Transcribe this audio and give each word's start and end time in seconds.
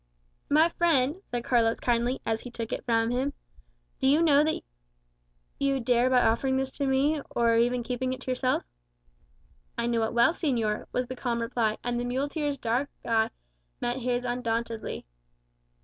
"My 0.49 0.67
friend," 0.67 1.21
said 1.29 1.43
Carlos 1.43 1.79
kindly, 1.79 2.21
as 2.25 2.41
he 2.41 2.49
took 2.49 2.73
it 2.73 2.83
from 2.85 3.11
him, 3.11 3.33
"do 3.99 4.07
you 4.07 4.23
know 4.23 4.43
what 4.43 4.63
you 5.59 5.79
dare 5.79 6.09
by 6.09 6.21
offering 6.23 6.57
this 6.57 6.71
to 6.71 6.87
me, 6.87 7.21
or 7.35 7.55
even 7.57 7.83
by 7.83 7.87
keeping 7.87 8.11
it 8.11 8.25
yourself?" 8.25 8.63
"I 9.77 9.85
know 9.85 10.01
it 10.01 10.13
well, 10.13 10.33
señor," 10.33 10.87
was 10.91 11.05
the 11.05 11.15
calm 11.15 11.39
reply; 11.39 11.77
and 11.83 11.99
the 11.99 12.05
muleteer's 12.05 12.57
dark 12.57 12.89
eye 13.05 13.29
met 13.79 13.97
his 13.97 14.25
undauntedly. 14.25 15.05